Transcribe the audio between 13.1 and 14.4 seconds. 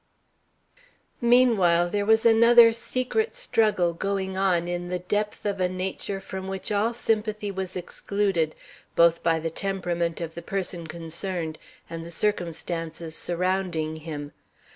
surrounding him.